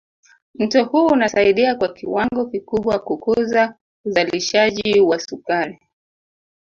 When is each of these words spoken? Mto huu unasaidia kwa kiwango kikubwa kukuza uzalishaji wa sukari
Mto 0.55 0.83
huu 0.85 1.07
unasaidia 1.07 1.75
kwa 1.75 1.93
kiwango 1.93 2.45
kikubwa 2.45 2.99
kukuza 2.99 3.75
uzalishaji 4.05 4.99
wa 4.99 5.19
sukari 5.19 5.79